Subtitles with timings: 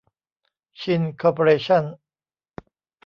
[0.79, 1.83] ชิน คอร์ปอเรชั่น